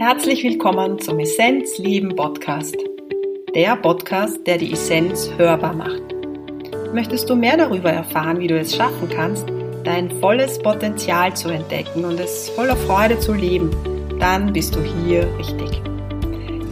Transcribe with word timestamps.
Herzlich 0.00 0.44
willkommen 0.44 1.00
zum 1.00 1.18
Essenz 1.18 1.76
Leben 1.76 2.14
Podcast. 2.14 2.76
Der 3.52 3.74
Podcast, 3.74 4.38
der 4.46 4.56
die 4.56 4.72
Essenz 4.72 5.28
hörbar 5.36 5.74
macht. 5.74 6.14
Möchtest 6.94 7.28
du 7.28 7.34
mehr 7.34 7.56
darüber 7.56 7.90
erfahren, 7.90 8.38
wie 8.38 8.46
du 8.46 8.56
es 8.56 8.76
schaffen 8.76 9.08
kannst, 9.08 9.48
dein 9.82 10.08
volles 10.20 10.60
Potenzial 10.60 11.34
zu 11.34 11.48
entdecken 11.48 12.04
und 12.04 12.20
es 12.20 12.48
voller 12.50 12.76
Freude 12.76 13.18
zu 13.18 13.34
leben, 13.34 13.72
dann 14.20 14.52
bist 14.52 14.76
du 14.76 14.80
hier 14.80 15.26
richtig. 15.36 15.82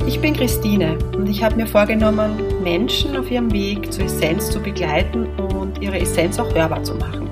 Ich 0.06 0.20
bin 0.20 0.34
Christine 0.34 0.96
und 1.16 1.28
ich 1.28 1.42
habe 1.42 1.56
mir 1.56 1.66
vorgenommen, 1.66 2.62
Menschen 2.62 3.16
auf 3.16 3.28
ihrem 3.28 3.52
Weg 3.52 3.92
zur 3.92 4.04
Essenz 4.04 4.52
zu 4.52 4.60
begleiten 4.60 5.26
und 5.52 5.82
ihre 5.82 5.98
Essenz 5.98 6.38
auch 6.38 6.54
hörbar 6.54 6.84
zu 6.84 6.94
machen. 6.94 7.28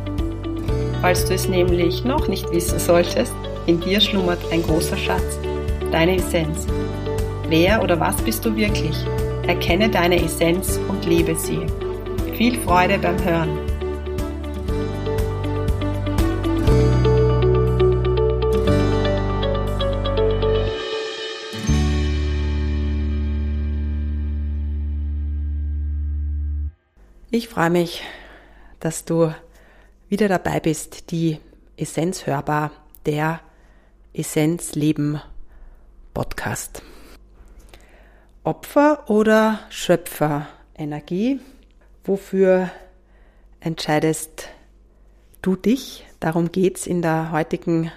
Falls 1.00 1.24
du 1.26 1.34
es 1.34 1.48
nämlich 1.48 2.02
noch 2.02 2.26
nicht 2.26 2.50
wissen 2.50 2.80
solltest, 2.80 3.32
in 3.66 3.78
dir 3.80 4.00
schlummert 4.00 4.40
ein 4.50 4.62
großer 4.62 4.96
Schatz, 4.96 5.38
deine 5.90 6.16
Essenz. 6.16 6.66
Wer 7.48 7.82
oder 7.82 7.98
was 8.00 8.16
bist 8.22 8.44
du 8.44 8.54
wirklich? 8.56 8.96
Erkenne 9.46 9.90
deine 9.90 10.22
Essenz 10.22 10.78
und 10.88 11.04
lebe 11.04 11.34
sie. 11.36 11.66
Viel 12.36 12.58
Freude 12.60 12.98
beim 12.98 13.22
Hören. 13.22 13.64
Ich 27.30 27.48
freue 27.48 27.70
mich, 27.70 28.02
dass 28.78 29.04
du 29.04 29.34
wieder 30.08 30.28
dabei 30.28 30.60
bist, 30.60 31.10
die 31.10 31.40
Essenz 31.76 32.26
hörbar, 32.26 32.70
der 33.06 33.40
Essenz 34.12 34.76
Leben 34.76 35.20
Podcast. 36.14 36.80
Opfer 38.44 39.10
oder 39.10 39.58
Schöpfer 39.68 40.46
Energie? 40.76 41.40
Wofür 42.04 42.70
entscheidest 43.58 44.48
du 45.42 45.56
dich? 45.56 46.06
Darum 46.20 46.52
geht's 46.52 46.86
in 46.86 47.02
der 47.02 47.32
heutigen 47.32 47.90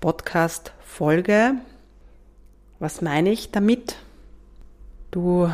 Podcast 0.00 0.72
Folge. 0.80 1.56
Was 2.78 3.02
meine 3.02 3.30
ich 3.30 3.50
damit? 3.50 3.96
Du 5.10 5.52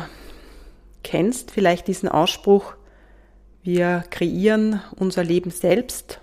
kennst 1.03 1.51
vielleicht 1.51 1.89
diesen 1.89 2.07
Ausspruch, 2.07 2.75
wir 3.61 4.05
kreieren 4.09 4.81
unser 4.95 5.25
Leben 5.25 5.51
selbst. 5.51 6.21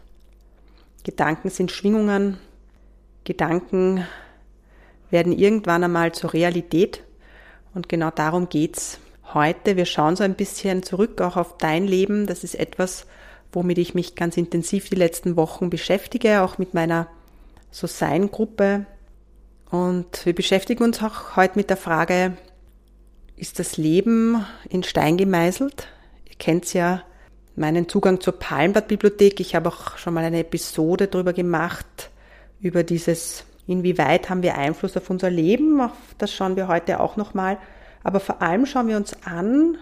Gedanken 1.05 1.50
sind 1.50 1.70
Schwingungen. 1.70 2.38
Gedanken 3.25 4.06
werden 5.11 5.36
irgendwann 5.36 5.84
einmal 5.84 6.12
zur 6.12 6.33
Realität. 6.33 7.03
Und 7.75 7.89
genau 7.89 8.11
darum 8.11 8.48
geht's 8.48 8.98
heute. 9.34 9.77
Wir 9.77 9.86
schauen 9.86 10.16
so 10.16 10.25
ein 10.25 10.34
bisschen 10.34 10.83
zurück 10.83 11.20
auch 11.20 11.36
auf 11.36 11.58
dein 11.58 11.86
Leben. 11.86 12.27
Das 12.27 12.44
ist 12.44 12.55
etwas, 12.55 13.06
womit 13.53 13.78
ich 13.78 13.94
mich 13.94 14.14
ganz 14.14 14.36
intensiv 14.36 14.88
die 14.88 14.97
letzten 14.97 15.36
Wochen 15.36 15.70
beschäftige, 15.70 16.42
auch 16.42 16.58
mit 16.58 16.75
meiner 16.75 17.06
So 17.70 17.86
Sein 17.86 18.31
Gruppe. 18.31 18.86
Und 19.70 20.27
wir 20.27 20.34
beschäftigen 20.34 20.83
uns 20.83 21.03
auch 21.03 21.36
heute 21.36 21.56
mit 21.56 21.70
der 21.70 21.77
Frage, 21.77 22.36
ist 23.36 23.58
das 23.58 23.77
Leben 23.77 24.44
in 24.69 24.83
Stein 24.83 25.16
gemeißelt? 25.16 25.88
Ihr 26.28 26.36
kennt's 26.38 26.72
ja 26.72 27.03
meinen 27.56 27.88
Zugang 27.88 28.20
zur 28.20 28.38
Palmblatt-Bibliothek. 28.38 29.41
Ich 29.41 29.55
habe 29.55 29.69
auch 29.69 29.97
schon 29.97 30.14
mal 30.14 30.25
eine 30.25 30.41
Episode 30.41 31.06
darüber 31.06 31.33
gemacht, 31.33 32.11
über 32.61 32.83
dieses, 32.83 33.44
inwieweit 33.70 34.28
haben 34.28 34.42
wir 34.42 34.56
Einfluss 34.56 34.96
auf 34.96 35.08
unser 35.10 35.30
Leben. 35.30 35.80
Auf 35.80 35.92
das 36.18 36.32
schauen 36.32 36.56
wir 36.56 36.68
heute 36.68 37.00
auch 37.00 37.16
nochmal. 37.16 37.58
Aber 38.02 38.20
vor 38.20 38.42
allem 38.42 38.66
schauen 38.66 38.88
wir 38.88 38.96
uns 38.96 39.14
an, 39.24 39.78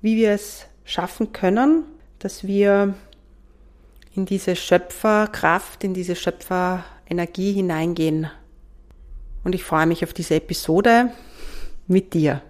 wie 0.00 0.16
wir 0.16 0.32
es 0.32 0.66
schaffen 0.84 1.32
können, 1.32 1.84
dass 2.18 2.46
wir 2.46 2.94
in 4.14 4.26
diese 4.26 4.56
Schöpferkraft, 4.56 5.84
in 5.84 5.94
diese 5.94 6.16
Schöpferenergie 6.16 7.52
hineingehen. 7.52 8.28
Und 9.44 9.54
ich 9.54 9.64
freue 9.64 9.86
mich 9.86 10.04
auf 10.04 10.12
diese 10.12 10.34
Episode 10.34 11.10
mit 11.86 12.14
dir. 12.14 12.42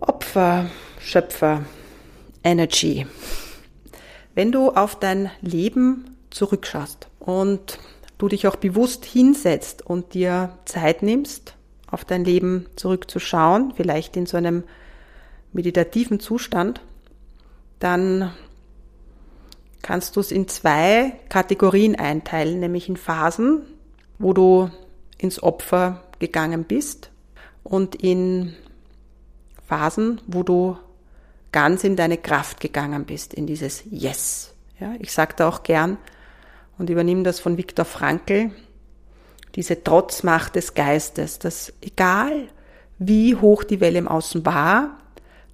Opfer, 0.00 0.66
Schöpfer, 1.00 1.64
Energy. 2.42 3.06
Wenn 4.34 4.52
du 4.52 4.70
auf 4.70 4.98
dein 4.98 5.30
Leben 5.40 6.16
zurückschaust 6.30 7.08
und 7.18 7.78
du 8.18 8.28
dich 8.28 8.46
auch 8.46 8.56
bewusst 8.56 9.04
hinsetzt 9.04 9.84
und 9.84 10.14
dir 10.14 10.58
Zeit 10.64 11.02
nimmst, 11.02 11.56
auf 11.90 12.04
dein 12.04 12.24
Leben 12.24 12.66
zurückzuschauen, 12.76 13.72
vielleicht 13.76 14.16
in 14.16 14.26
so 14.26 14.36
einem 14.36 14.64
meditativen 15.52 16.20
Zustand, 16.20 16.80
dann 17.78 18.32
kannst 19.82 20.16
du 20.16 20.20
es 20.20 20.32
in 20.32 20.48
zwei 20.48 21.12
Kategorien 21.28 21.94
einteilen, 21.96 22.60
nämlich 22.60 22.88
in 22.88 22.96
Phasen, 22.96 23.62
wo 24.18 24.32
du 24.32 24.70
ins 25.18 25.42
Opfer 25.42 26.02
gegangen 26.18 26.64
bist 26.64 27.10
und 27.62 27.94
in 27.94 28.54
Phasen, 29.66 30.20
wo 30.26 30.42
du 30.42 30.76
ganz 31.52 31.84
in 31.84 31.96
deine 31.96 32.18
Kraft 32.18 32.60
gegangen 32.60 33.04
bist, 33.04 33.34
in 33.34 33.46
dieses 33.46 33.84
Yes. 33.90 34.54
Ja, 34.80 34.94
ich 34.98 35.12
sage 35.12 35.34
da 35.36 35.48
auch 35.48 35.62
gern 35.62 35.98
und 36.78 36.90
übernehme 36.90 37.22
das 37.22 37.40
von 37.40 37.56
Viktor 37.56 37.84
Frankl, 37.84 38.50
diese 39.54 39.82
Trotzmacht 39.82 40.56
des 40.56 40.74
Geistes, 40.74 41.38
dass 41.38 41.72
egal 41.80 42.48
wie 42.98 43.36
hoch 43.36 43.64
die 43.64 43.80
Welle 43.80 43.98
im 43.98 44.08
Außen 44.08 44.44
war, 44.44 44.98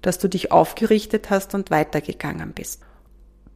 dass 0.01 0.17
du 0.17 0.27
dich 0.27 0.51
aufgerichtet 0.51 1.29
hast 1.29 1.53
und 1.53 1.71
weitergegangen 1.71 2.53
bist. 2.53 2.81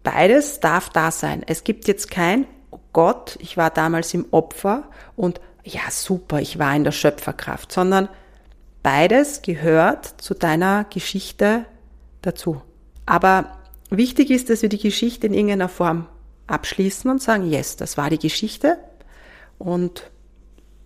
Beides 0.04 0.60
darf 0.60 0.90
da 0.90 1.10
sein. 1.10 1.44
Es 1.48 1.64
gibt 1.64 1.88
jetzt 1.88 2.12
kein, 2.12 2.46
oh 2.70 2.80
Gott, 2.94 3.38
ich 3.40 3.58
war 3.58 3.72
damals 3.72 4.14
im 4.14 4.28
Opfer 4.32 4.90
und 5.16 5.42
ja, 5.64 5.82
super, 5.90 6.40
ich 6.40 6.60
war 6.60 6.76
in 6.76 6.84
der 6.84 6.92
Schöpferkraft, 6.92 7.72
sondern 7.72 8.08
beides 8.84 9.42
gehört 9.42 10.06
zu 10.22 10.36
deiner 10.36 10.84
Geschichte 10.84 11.66
dazu. 12.22 12.62
Aber 13.08 13.58
wichtig 13.90 14.30
ist, 14.30 14.52
dass 14.52 14.62
wir 14.62 14.70
die 14.70 14.78
Geschichte 14.78 15.26
in 15.26 15.34
irgendeiner 15.34 15.70
Form 15.70 16.08
abschließen 16.48 17.10
und 17.10 17.22
sagen, 17.22 17.50
yes, 17.50 17.76
das 17.76 17.98
war 17.98 18.10
die 18.10 18.20
Geschichte 18.20 18.78
und 19.58 20.10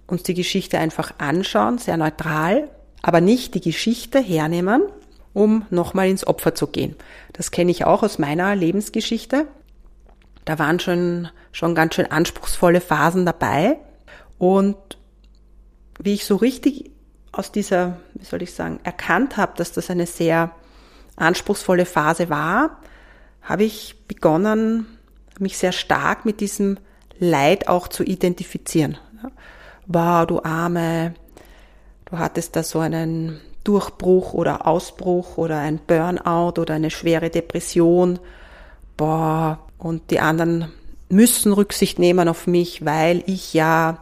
uns 0.08 0.24
die 0.24 0.34
Geschichte 0.34 0.80
einfach 0.80 1.14
anschauen, 1.18 1.78
sehr 1.78 1.98
neutral, 1.98 2.70
aber 3.02 3.22
nicht 3.22 3.54
die 3.56 3.62
Geschichte 3.62 4.20
hernehmen, 4.20 4.84
um 5.34 5.66
nochmal 5.70 6.10
ins 6.10 6.26
Opfer 6.26 6.56
zu 6.56 6.68
gehen. 6.68 6.96
Das 7.34 7.52
kenne 7.52 7.72
ich 7.72 7.86
auch 7.86 8.04
aus 8.04 8.20
meiner 8.20 8.56
Lebensgeschichte. 8.56 9.48
Da 10.46 10.58
waren 10.60 10.80
schon, 10.80 11.30
schon 11.52 11.76
ganz 11.76 11.96
schön 11.96 12.12
anspruchsvolle 12.12 12.82
Phasen 12.82 13.26
dabei. 13.26 13.78
Und 14.38 14.78
wie 16.00 16.14
ich 16.14 16.26
so 16.26 16.38
richtig 16.38 16.92
aus 17.32 17.52
dieser, 17.52 18.00
wie 18.16 18.26
soll 18.26 18.42
ich 18.42 18.54
sagen, 18.54 18.80
erkannt 18.84 19.38
habe, 19.38 19.54
dass 19.58 19.72
das 19.72 19.90
eine 19.90 20.08
sehr 20.08 20.52
anspruchsvolle 21.16 21.86
Phase 21.86 22.30
war, 22.30 22.80
habe 23.42 23.64
ich 23.64 23.96
begonnen, 24.08 24.88
mich 25.42 25.58
sehr 25.58 25.72
stark 25.72 26.26
mit 26.26 26.40
diesem 26.42 26.78
Leid 27.20 27.68
auch 27.68 27.88
zu 27.88 28.04
identifizieren. 28.04 28.98
Wow, 29.88 30.26
du 30.28 30.44
Arme, 30.44 31.14
du 32.06 32.18
hattest 32.18 32.56
da 32.56 32.64
so 32.64 32.80
einen 32.80 33.42
Durchbruch 33.64 34.34
oder 34.34 34.68
Ausbruch 34.68 35.38
oder 35.38 35.60
ein 35.60 35.80
Burnout 35.86 36.60
oder 36.62 36.76
eine 36.76 36.92
schwere 36.92 37.30
Depression. 37.30 38.20
Boah, 38.98 39.60
und 39.78 40.12
die 40.12 40.20
anderen 40.20 40.72
müssen 41.10 41.54
Rücksicht 41.54 42.00
nehmen 42.00 42.28
auf 42.28 42.48
mich, 42.48 42.86
weil 42.86 43.24
ich 43.26 43.54
ja 43.54 44.00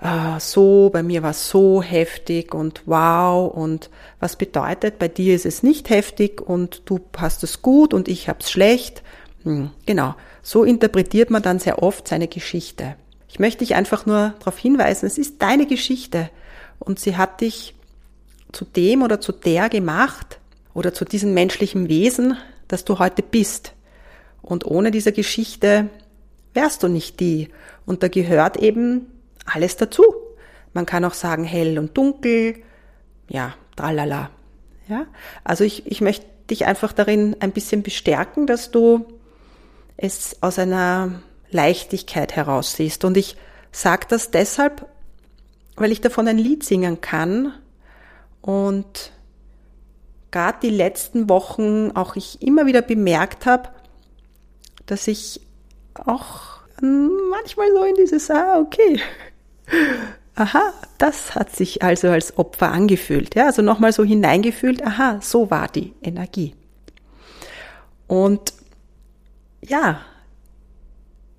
äh, 0.00 0.38
so, 0.38 0.90
bei 0.92 1.02
mir 1.02 1.22
war 1.22 1.30
es 1.30 1.48
so 1.48 1.82
heftig 1.82 2.54
und 2.54 2.82
wow 2.86 3.52
und 3.52 3.90
was 4.20 4.36
bedeutet, 4.36 4.98
bei 4.98 5.08
dir 5.08 5.34
ist 5.34 5.46
es 5.46 5.62
nicht 5.62 5.90
heftig 5.90 6.40
und 6.40 6.82
du 6.84 7.00
hast 7.16 7.42
es 7.42 7.62
gut 7.62 7.94
und 7.94 8.08
ich 8.08 8.28
hab's 8.28 8.50
schlecht. 8.50 9.02
Hm, 9.44 9.70
genau, 9.86 10.14
so 10.48 10.64
interpretiert 10.64 11.28
man 11.28 11.42
dann 11.42 11.58
sehr 11.58 11.82
oft 11.82 12.08
seine 12.08 12.26
Geschichte. 12.26 12.96
Ich 13.28 13.38
möchte 13.38 13.58
dich 13.58 13.74
einfach 13.74 14.06
nur 14.06 14.32
darauf 14.38 14.56
hinweisen, 14.56 15.04
es 15.04 15.18
ist 15.18 15.42
deine 15.42 15.66
Geschichte 15.66 16.30
und 16.78 16.98
sie 16.98 17.18
hat 17.18 17.42
dich 17.42 17.74
zu 18.52 18.64
dem 18.64 19.02
oder 19.02 19.20
zu 19.20 19.32
der 19.32 19.68
gemacht 19.68 20.38
oder 20.72 20.94
zu 20.94 21.04
diesem 21.04 21.34
menschlichen 21.34 21.90
Wesen, 21.90 22.38
das 22.66 22.86
du 22.86 22.98
heute 22.98 23.22
bist. 23.22 23.74
Und 24.40 24.64
ohne 24.64 24.90
diese 24.90 25.12
Geschichte 25.12 25.90
wärst 26.54 26.82
du 26.82 26.88
nicht 26.88 27.20
die. 27.20 27.50
Und 27.84 28.02
da 28.02 28.08
gehört 28.08 28.56
eben 28.56 29.06
alles 29.44 29.76
dazu. 29.76 30.02
Man 30.72 30.86
kann 30.86 31.04
auch 31.04 31.12
sagen 31.12 31.44
hell 31.44 31.78
und 31.78 31.94
dunkel, 31.94 32.54
ja, 33.28 33.54
tralala. 33.76 34.30
Ja, 34.88 35.04
also 35.44 35.62
ich, 35.64 35.86
ich 35.86 36.00
möchte 36.00 36.24
dich 36.48 36.64
einfach 36.64 36.94
darin 36.94 37.36
ein 37.40 37.52
bisschen 37.52 37.82
bestärken, 37.82 38.46
dass 38.46 38.70
du 38.70 39.04
es 39.98 40.42
aus 40.42 40.58
einer 40.58 41.20
Leichtigkeit 41.50 42.34
heraus 42.34 42.74
siehst. 42.74 43.04
Und 43.04 43.16
ich 43.18 43.36
sage 43.70 44.06
das 44.08 44.30
deshalb, 44.30 44.86
weil 45.76 45.92
ich 45.92 46.00
davon 46.00 46.26
ein 46.26 46.38
Lied 46.38 46.64
singen 46.64 47.00
kann 47.00 47.52
und 48.40 49.12
gerade 50.30 50.58
die 50.62 50.70
letzten 50.70 51.28
Wochen 51.28 51.90
auch 51.92 52.16
ich 52.16 52.42
immer 52.42 52.66
wieder 52.66 52.82
bemerkt 52.82 53.46
habe, 53.46 53.68
dass 54.86 55.06
ich 55.06 55.40
auch 56.06 56.58
manchmal 56.80 57.68
so 57.74 57.82
in 57.82 57.94
dieses, 57.96 58.30
ah, 58.30 58.58
okay, 58.60 59.00
aha, 60.34 60.72
das 60.98 61.34
hat 61.34 61.54
sich 61.54 61.82
also 61.82 62.08
als 62.08 62.38
Opfer 62.38 62.70
angefühlt. 62.70 63.34
Ja, 63.34 63.46
also 63.46 63.62
nochmal 63.62 63.92
so 63.92 64.04
hineingefühlt, 64.04 64.84
aha, 64.84 65.18
so 65.20 65.50
war 65.50 65.68
die 65.68 65.92
Energie. 66.02 66.54
Und 68.06 68.52
ja, 69.60 70.00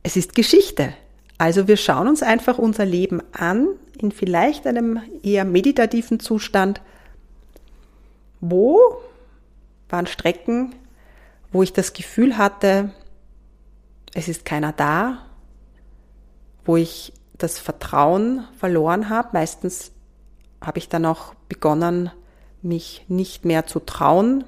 es 0.03 0.15
ist 0.15 0.35
Geschichte. 0.35 0.93
Also 1.37 1.67
wir 1.67 1.77
schauen 1.77 2.07
uns 2.07 2.21
einfach 2.21 2.57
unser 2.57 2.85
Leben 2.85 3.21
an 3.31 3.67
in 3.97 4.11
vielleicht 4.11 4.67
einem 4.67 5.01
eher 5.23 5.45
meditativen 5.45 6.19
Zustand. 6.19 6.81
Wo 8.41 8.79
waren 9.89 10.07
Strecken, 10.07 10.75
wo 11.51 11.63
ich 11.63 11.73
das 11.73 11.93
Gefühl 11.93 12.37
hatte, 12.37 12.91
es 14.13 14.27
ist 14.27 14.45
keiner 14.45 14.73
da, 14.73 15.25
wo 16.65 16.77
ich 16.77 17.13
das 17.37 17.59
Vertrauen 17.59 18.45
verloren 18.57 19.09
habe. 19.09 19.29
Meistens 19.33 19.91
habe 20.61 20.79
ich 20.79 20.89
dann 20.89 21.05
auch 21.05 21.33
begonnen, 21.47 22.11
mich 22.61 23.05
nicht 23.07 23.45
mehr 23.45 23.65
zu 23.65 23.79
trauen. 23.79 24.43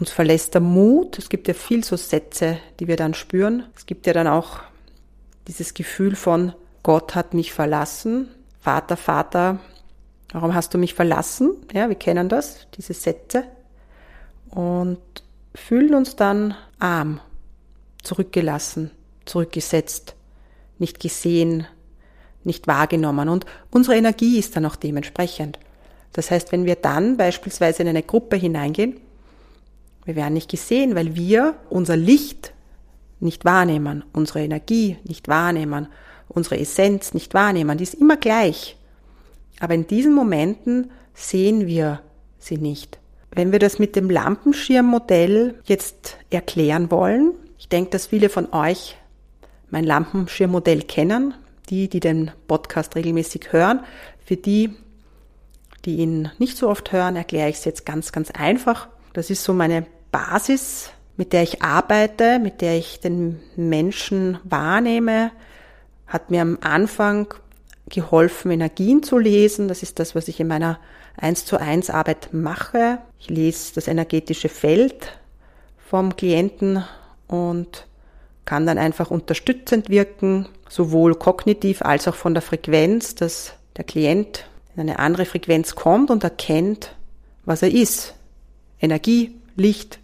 Uns 0.00 0.10
verlässt 0.10 0.54
der 0.54 0.62
Mut. 0.62 1.18
Es 1.18 1.28
gibt 1.28 1.46
ja 1.46 1.52
viel 1.52 1.84
so 1.84 1.94
Sätze, 1.94 2.58
die 2.80 2.88
wir 2.88 2.96
dann 2.96 3.12
spüren. 3.12 3.66
Es 3.76 3.84
gibt 3.84 4.06
ja 4.06 4.14
dann 4.14 4.26
auch 4.26 4.60
dieses 5.46 5.74
Gefühl 5.74 6.16
von 6.16 6.54
Gott 6.82 7.14
hat 7.14 7.34
mich 7.34 7.52
verlassen. 7.52 8.30
Vater, 8.60 8.96
Vater, 8.96 9.58
warum 10.32 10.54
hast 10.54 10.72
du 10.72 10.78
mich 10.78 10.94
verlassen? 10.94 11.52
Ja, 11.74 11.90
wir 11.90 11.96
kennen 11.96 12.30
das, 12.30 12.66
diese 12.76 12.94
Sätze. 12.94 13.44
Und 14.48 14.98
fühlen 15.54 15.94
uns 15.94 16.16
dann 16.16 16.54
arm, 16.78 17.20
zurückgelassen, 18.02 18.90
zurückgesetzt, 19.26 20.14
nicht 20.78 20.98
gesehen, 20.98 21.66
nicht 22.42 22.66
wahrgenommen. 22.66 23.28
Und 23.28 23.44
unsere 23.70 23.96
Energie 23.96 24.38
ist 24.38 24.56
dann 24.56 24.64
auch 24.64 24.76
dementsprechend. 24.76 25.58
Das 26.14 26.30
heißt, 26.30 26.52
wenn 26.52 26.64
wir 26.64 26.76
dann 26.76 27.18
beispielsweise 27.18 27.82
in 27.82 27.88
eine 27.88 28.02
Gruppe 28.02 28.36
hineingehen, 28.36 28.98
wir 30.04 30.16
werden 30.16 30.34
nicht 30.34 30.50
gesehen, 30.50 30.94
weil 30.94 31.14
wir 31.14 31.54
unser 31.68 31.96
Licht 31.96 32.52
nicht 33.20 33.44
wahrnehmen, 33.44 34.04
unsere 34.12 34.42
Energie 34.42 34.96
nicht 35.04 35.28
wahrnehmen, 35.28 35.88
unsere 36.28 36.58
Essenz 36.58 37.12
nicht 37.12 37.34
wahrnehmen. 37.34 37.76
Die 37.78 37.84
ist 37.84 37.94
immer 37.94 38.16
gleich. 38.16 38.76
Aber 39.60 39.74
in 39.74 39.86
diesen 39.86 40.14
Momenten 40.14 40.90
sehen 41.14 41.66
wir 41.66 42.00
sie 42.38 42.56
nicht. 42.56 42.98
Wenn 43.32 43.52
wir 43.52 43.58
das 43.58 43.78
mit 43.78 43.94
dem 43.94 44.10
Lampenschirmmodell 44.10 45.56
jetzt 45.64 46.16
erklären 46.30 46.90
wollen, 46.90 47.32
ich 47.58 47.68
denke, 47.68 47.90
dass 47.90 48.06
viele 48.06 48.30
von 48.30 48.52
euch 48.52 48.96
mein 49.68 49.84
Lampenschirmmodell 49.84 50.82
kennen, 50.82 51.34
die, 51.68 51.88
die 51.88 52.00
den 52.00 52.30
Podcast 52.48 52.96
regelmäßig 52.96 53.52
hören. 53.52 53.80
Für 54.24 54.36
die, 54.36 54.74
die 55.84 55.96
ihn 55.96 56.30
nicht 56.38 56.56
so 56.56 56.68
oft 56.68 56.90
hören, 56.90 57.16
erkläre 57.16 57.50
ich 57.50 57.56
es 57.56 57.64
jetzt 57.64 57.86
ganz, 57.86 58.12
ganz 58.12 58.30
einfach. 58.30 58.88
Das 59.12 59.30
ist 59.30 59.42
so 59.42 59.52
meine 59.52 59.86
Basis, 60.12 60.90
mit 61.16 61.32
der 61.32 61.42
ich 61.42 61.62
arbeite, 61.62 62.38
mit 62.38 62.60
der 62.60 62.76
ich 62.78 63.00
den 63.00 63.40
Menschen 63.56 64.38
wahrnehme, 64.44 65.32
hat 66.06 66.30
mir 66.30 66.42
am 66.42 66.58
Anfang 66.60 67.34
geholfen, 67.88 68.50
Energien 68.50 69.02
zu 69.02 69.18
lesen. 69.18 69.68
Das 69.68 69.82
ist 69.82 69.98
das, 69.98 70.14
was 70.14 70.28
ich 70.28 70.40
in 70.40 70.48
meiner 70.48 70.78
1 71.16 71.44
zu 71.44 71.58
1 71.58 71.90
Arbeit 71.90 72.30
mache. 72.32 72.98
Ich 73.18 73.28
lese 73.28 73.74
das 73.74 73.88
energetische 73.88 74.48
Feld 74.48 75.18
vom 75.78 76.16
Klienten 76.16 76.84
und 77.26 77.86
kann 78.44 78.66
dann 78.66 78.78
einfach 78.78 79.10
unterstützend 79.10 79.88
wirken, 79.88 80.48
sowohl 80.68 81.14
kognitiv 81.14 81.82
als 81.82 82.08
auch 82.08 82.14
von 82.14 82.34
der 82.34 82.42
Frequenz, 82.42 83.14
dass 83.14 83.52
der 83.76 83.84
Klient 83.84 84.46
in 84.74 84.82
eine 84.82 84.98
andere 84.98 85.24
Frequenz 85.24 85.74
kommt 85.74 86.10
und 86.10 86.24
erkennt, 86.24 86.94
was 87.44 87.62
er 87.62 87.70
ist. 87.70 88.14
Energie, 88.80 89.38
Licht, 89.56 89.98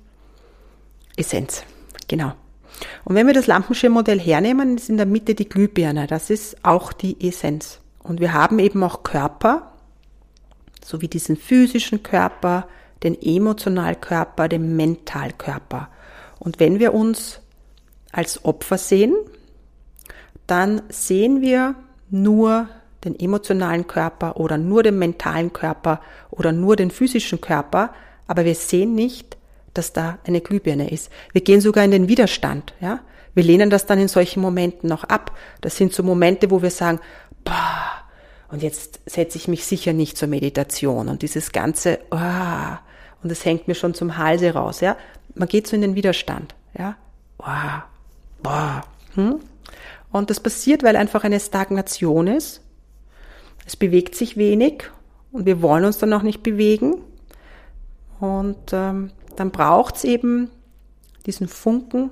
Essenz. 1.17 1.65
Genau. 2.09 2.33
Und 3.05 3.15
wenn 3.15 3.27
wir 3.27 3.35
das 3.35 3.47
Lampenschirmmodell 3.47 4.21
hernehmen, 4.21 4.77
ist 4.77 4.91
in 4.91 4.97
der 4.97 5.07
Mitte 5.07 5.35
die 5.35 5.49
Glühbirne. 5.49 6.07
Das 6.07 6.31
ist 6.31 6.65
auch 6.65 6.93
die 6.93 7.27
Essenz. 7.27 7.81
Und 8.03 8.21
wir 8.21 8.33
haben 8.33 8.59
eben 8.59 8.83
auch 8.83 9.03
Körper, 9.03 9.73
so 10.85 11.01
wie 11.01 11.09
diesen 11.09 11.37
physischen 11.37 12.03
Körper, 12.03 12.69
den 13.03 13.21
Emotionalkörper, 13.21 14.49
den 14.49 14.77
Mentalkörper. 14.77 15.89
Und 16.39 16.61
wenn 16.61 16.79
wir 16.79 16.95
uns 16.95 17.41
als 18.13 18.45
Opfer 18.45 18.79
sehen, 18.79 19.15
dann 20.47 20.83
sehen 20.89 21.41
wir 21.41 21.75
nur 22.09 22.69
den 23.05 23.19
emotionalen 23.19 23.87
Körper 23.87 24.37
oder 24.37 24.59
nur 24.59 24.83
den 24.83 24.99
mentalen 24.99 25.53
Körper 25.53 26.01
oder 26.31 26.53
nur 26.53 26.77
den 26.77 26.91
physischen 26.91 27.41
Körper, 27.41 27.93
aber 28.27 28.45
wir 28.45 28.55
sehen 28.55 28.95
nicht, 28.95 29.37
dass 29.75 29.93
da 29.93 30.19
eine 30.27 30.41
Glühbirne 30.41 30.91
ist. 30.91 31.11
Wir 31.33 31.43
gehen 31.43 31.61
sogar 31.61 31.85
in 31.85 31.91
den 31.91 32.09
Widerstand, 32.09 32.75
ja. 32.81 33.01
Wir 33.35 33.45
lehnen 33.45 33.69
das 33.69 33.85
dann 33.85 33.99
in 33.99 34.09
solchen 34.09 34.41
Momenten 34.41 34.89
noch 34.89 35.05
ab. 35.05 35.37
Das 35.61 35.77
sind 35.77 35.93
so 35.93 36.03
Momente, 36.03 36.51
wo 36.51 36.63
wir 36.63 36.71
sagen, 36.71 37.01
boah, 37.45 38.07
und 38.49 38.63
jetzt 38.63 39.01
setze 39.05 39.37
ich 39.37 39.47
mich 39.47 39.67
sicher 39.67 39.93
nicht 39.93 40.17
zur 40.17 40.29
Meditation 40.29 41.09
und 41.09 41.21
dieses 41.21 41.53
ganze, 41.53 41.99
oh, 42.11 42.77
und 43.23 43.31
es 43.31 43.45
hängt 43.45 43.69
mir 43.69 43.75
schon 43.75 43.93
zum 43.93 44.17
Halse 44.17 44.55
raus, 44.55 44.81
ja. 44.81 44.97
Man 45.35 45.49
geht 45.49 45.67
so 45.67 45.77
in 45.77 45.83
den 45.83 45.95
Widerstand, 45.95 46.55
ja. 46.79 46.97
Boah, 47.37 47.85
boah, 48.43 48.83
hm? 49.15 49.41
Und 50.13 50.31
das 50.31 50.41
passiert, 50.41 50.83
weil 50.83 50.97
einfach 50.97 51.25
eine 51.25 51.39
Stagnation 51.39 52.29
ist. 52.29 52.63
Es 53.67 53.77
bewegt 53.77 54.15
sich 54.15 54.37
wenig 54.37 54.85
und 55.33 55.45
wir 55.45 55.61
wollen 55.61 55.85
uns 55.85 55.99
dann 55.99 56.13
auch 56.15 56.23
nicht 56.23 56.43
bewegen. 56.43 57.03
Und 58.21 58.73
ähm, 58.73 59.11
dann 59.37 59.51
braucht 59.51 59.97
es 59.97 60.05
eben 60.05 60.51
diesen 61.27 61.49
Funken, 61.49 62.11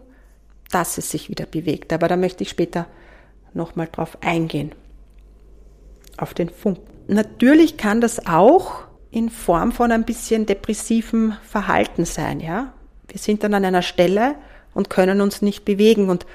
dass 0.70 0.98
es 0.98 1.10
sich 1.10 1.28
wieder 1.28 1.46
bewegt. 1.46 1.92
Aber 1.92 2.08
da 2.08 2.16
möchte 2.16 2.42
ich 2.42 2.50
später 2.50 2.86
nochmal 3.52 3.88
drauf 3.90 4.18
eingehen. 4.20 4.72
Auf 6.16 6.34
den 6.34 6.50
Funken. 6.50 6.92
Natürlich 7.06 7.76
kann 7.76 8.00
das 8.00 8.26
auch 8.26 8.84
in 9.11 9.30
Form 9.30 9.73
von 9.73 9.92
ein 9.92 10.04
bisschen 10.04 10.46
depressivem 10.46 11.34
Verhalten 11.42 12.04
sein, 12.04 12.40
ja. 12.40 12.73
Wir 13.08 13.18
sind 13.18 13.44
dann 13.44 13.54
an 13.54 13.64
einer 13.64 13.82
Stelle 13.82 14.34
und 14.73 14.90
können 14.90 15.20
uns 15.20 15.40
nicht 15.40 15.64
bewegen 15.64 16.08
und 16.11 16.26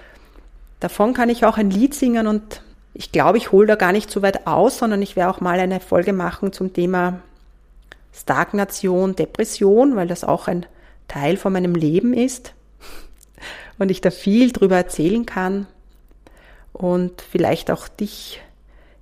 davon 0.79 1.13
kann 1.13 1.27
ich 1.27 1.43
auch 1.45 1.57
ein 1.57 1.71
Lied 1.71 1.93
singen 1.93 2.27
und 2.27 2.63
ich 2.93 3.11
glaube, 3.11 3.37
ich 3.37 3.51
hole 3.51 3.67
da 3.67 3.75
gar 3.75 3.91
nicht 3.91 4.09
so 4.09 4.21
weit 4.21 4.47
aus, 4.47 4.77
sondern 4.77 5.01
ich 5.01 5.15
werde 5.15 5.31
auch 5.31 5.41
mal 5.41 5.59
eine 5.59 5.79
Folge 5.79 6.13
machen 6.13 6.53
zum 6.53 6.71
Thema 6.71 7.21
Stagnation, 8.13 9.15
Depression, 9.15 9.95
weil 9.95 10.07
das 10.07 10.23
auch 10.23 10.47
ein 10.47 10.65
Teil 11.07 11.37
von 11.37 11.53
meinem 11.53 11.75
Leben 11.75 12.13
ist 12.13 12.53
und 13.77 13.91
ich 13.91 14.01
da 14.01 14.11
viel 14.11 14.51
drüber 14.51 14.77
erzählen 14.77 15.25
kann 15.25 15.67
und 16.73 17.21
vielleicht 17.21 17.71
auch 17.71 17.87
dich 17.87 18.41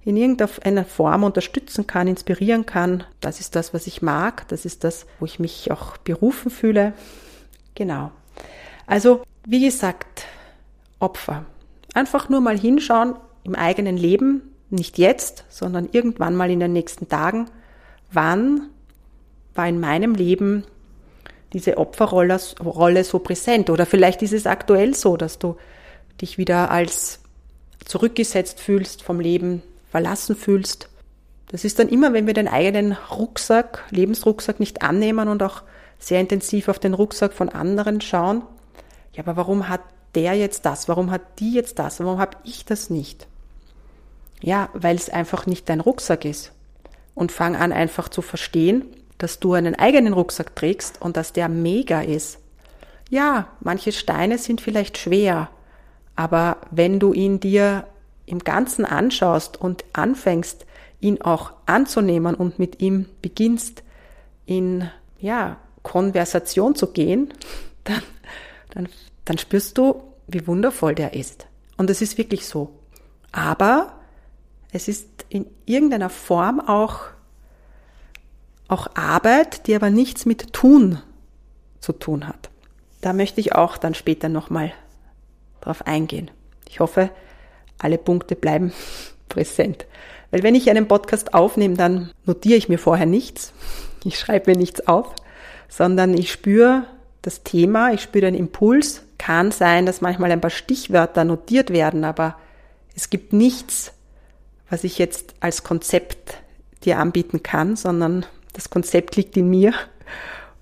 in 0.03 0.15
irgendeiner 0.15 0.85
Form 0.85 1.25
unterstützen 1.25 1.85
kann, 1.85 2.07
inspirieren 2.07 2.65
kann. 2.65 3.03
Das 3.19 3.41
ist 3.41 3.57
das, 3.57 3.73
was 3.73 3.87
ich 3.87 4.01
mag. 4.01 4.47
Das 4.47 4.63
ist 4.63 4.85
das, 4.85 5.05
wo 5.19 5.25
ich 5.25 5.37
mich 5.37 5.69
auch 5.69 5.97
berufen 5.97 6.49
fühle. 6.49 6.93
Genau. 7.75 8.11
Also, 8.85 9.21
wie 9.45 9.65
gesagt, 9.65 10.23
Opfer. 10.99 11.43
Einfach 11.93 12.29
nur 12.29 12.39
mal 12.39 12.57
hinschauen 12.57 13.15
im 13.43 13.55
eigenen 13.55 13.97
Leben, 13.97 14.53
nicht 14.69 14.97
jetzt, 14.97 15.43
sondern 15.49 15.89
irgendwann 15.91 16.35
mal 16.35 16.49
in 16.51 16.61
den 16.61 16.71
nächsten 16.71 17.09
Tagen. 17.09 17.49
Wann 18.11 18.69
war 19.57 19.67
in 19.67 19.79
meinem 19.79 20.15
Leben 20.15 20.63
diese 21.53 21.77
Opferrolle 21.77 22.39
Rolle 22.63 23.03
so 23.03 23.19
präsent. 23.19 23.69
Oder 23.69 23.85
vielleicht 23.85 24.21
ist 24.21 24.33
es 24.33 24.45
aktuell 24.45 24.95
so, 24.95 25.17
dass 25.17 25.39
du 25.39 25.57
dich 26.21 26.37
wieder 26.37 26.71
als 26.71 27.19
zurückgesetzt 27.85 28.59
fühlst, 28.59 29.01
vom 29.01 29.19
Leben 29.19 29.63
verlassen 29.89 30.35
fühlst. 30.35 30.89
Das 31.49 31.63
ist 31.63 31.79
dann 31.79 31.87
immer, 31.87 32.13
wenn 32.13 32.27
wir 32.27 32.33
den 32.33 32.49
eigenen 32.49 32.97
Rucksack, 33.09 33.85
Lebensrucksack 33.89 34.59
nicht 34.59 34.81
annehmen 34.81 35.29
und 35.29 35.41
auch 35.41 35.63
sehr 35.97 36.19
intensiv 36.19 36.67
auf 36.67 36.79
den 36.79 36.93
Rucksack 36.93 37.33
von 37.33 37.49
anderen 37.49 38.01
schauen. 38.01 38.43
Ja, 39.13 39.23
aber 39.23 39.37
warum 39.37 39.69
hat 39.69 39.81
der 40.15 40.33
jetzt 40.33 40.65
das? 40.65 40.89
Warum 40.89 41.09
hat 41.09 41.39
die 41.39 41.53
jetzt 41.53 41.79
das? 41.79 41.99
Warum 41.99 42.19
habe 42.19 42.37
ich 42.43 42.65
das 42.65 42.89
nicht? 42.89 43.27
Ja, 44.41 44.69
weil 44.73 44.95
es 44.95 45.09
einfach 45.09 45.45
nicht 45.45 45.69
dein 45.69 45.79
Rucksack 45.79 46.25
ist. 46.25 46.51
Und 47.15 47.31
fang 47.31 47.55
an 47.55 47.71
einfach 47.71 48.09
zu 48.09 48.21
verstehen, 48.21 48.85
dass 49.17 49.39
du 49.39 49.53
einen 49.53 49.75
eigenen 49.75 50.13
Rucksack 50.13 50.55
trägst 50.55 51.01
und 51.01 51.17
dass 51.17 51.33
der 51.33 51.49
mega 51.49 52.01
ist. 52.01 52.39
Ja, 53.09 53.47
manche 53.61 53.91
Steine 53.91 54.37
sind 54.37 54.61
vielleicht 54.61 54.97
schwer, 54.97 55.49
aber 56.15 56.57
wenn 56.71 56.99
du 56.99 57.13
ihn 57.13 57.39
dir 57.39 57.87
im 58.25 58.39
Ganzen 58.39 58.85
anschaust 58.85 59.59
und 59.59 59.85
anfängst, 59.93 60.65
ihn 60.99 61.21
auch 61.21 61.53
anzunehmen 61.65 62.35
und 62.35 62.59
mit 62.59 62.81
ihm 62.81 63.05
beginnst, 63.21 63.83
in, 64.45 64.89
ja, 65.19 65.57
Konversation 65.83 66.75
zu 66.75 66.87
gehen, 66.87 67.33
dann, 67.83 68.01
dann, 68.71 68.89
dann 69.25 69.37
spürst 69.37 69.77
du, 69.77 70.03
wie 70.27 70.45
wundervoll 70.45 70.95
der 70.95 71.13
ist. 71.13 71.47
Und 71.77 71.89
es 71.89 72.01
ist 72.01 72.17
wirklich 72.17 72.45
so. 72.45 72.71
Aber 73.31 73.93
es 74.71 74.87
ist 74.87 75.07
in 75.29 75.45
irgendeiner 75.65 76.09
Form 76.09 76.59
auch, 76.59 77.05
auch 78.67 78.87
Arbeit, 78.95 79.67
die 79.67 79.75
aber 79.75 79.89
nichts 79.89 80.25
mit 80.25 80.53
Tun 80.53 80.99
zu 81.79 81.93
tun 81.93 82.27
hat. 82.27 82.49
Da 83.01 83.13
möchte 83.13 83.39
ich 83.39 83.53
auch 83.53 83.77
dann 83.77 83.93
später 83.93 84.29
nochmal 84.29 84.73
drauf 85.61 85.85
eingehen. 85.85 86.31
Ich 86.69 86.79
hoffe, 86.79 87.09
alle 87.77 87.97
Punkte 87.97 88.35
bleiben 88.35 88.73
präsent. 89.29 89.85
Weil 90.31 90.43
wenn 90.43 90.55
ich 90.55 90.69
einen 90.69 90.87
Podcast 90.87 91.33
aufnehme, 91.33 91.75
dann 91.75 92.11
notiere 92.25 92.57
ich 92.57 92.69
mir 92.69 92.79
vorher 92.79 93.05
nichts. 93.05 93.53
Ich 94.03 94.19
schreibe 94.19 94.51
mir 94.51 94.57
nichts 94.57 94.87
auf, 94.87 95.13
sondern 95.69 96.13
ich 96.17 96.31
spüre 96.31 96.85
das 97.21 97.43
Thema, 97.43 97.93
ich 97.93 98.01
spüre 98.01 98.25
den 98.25 98.35
Impuls. 98.35 99.03
Kann 99.17 99.51
sein, 99.51 99.85
dass 99.85 100.01
manchmal 100.01 100.31
ein 100.31 100.41
paar 100.41 100.51
Stichwörter 100.51 101.23
notiert 101.23 101.71
werden, 101.71 102.03
aber 102.03 102.35
es 102.95 103.09
gibt 103.09 103.33
nichts, 103.33 103.93
was 104.69 104.83
ich 104.83 104.97
jetzt 104.97 105.35
als 105.39 105.63
Konzept 105.63 106.37
dir 106.83 106.99
anbieten 106.99 107.41
kann, 107.41 107.75
sondern 107.75 108.25
das 108.57 108.71
Konzept 108.71 109.15
liegt 109.15 109.37
in 109.37 109.51
mir 109.51 109.71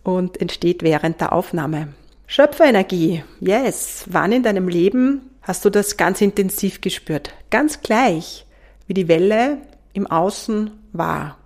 und 0.03 0.41
entsteht 0.41 0.83
während 0.83 1.21
der 1.21 1.31
Aufnahme. 1.31 1.93
Schöpferenergie, 2.27 3.23
yes. 3.39 4.03
Wann 4.07 4.33
in 4.33 4.43
deinem 4.43 4.67
Leben 4.67 5.21
hast 5.41 5.63
du 5.63 5.69
das 5.69 5.95
ganz 5.95 6.19
intensiv 6.19 6.81
gespürt? 6.81 7.33
Ganz 7.49 7.79
gleich, 7.79 8.45
wie 8.85 8.93
die 8.93 9.07
Welle 9.07 9.59
im 9.93 10.07
Außen 10.07 10.71
war. 10.91 11.37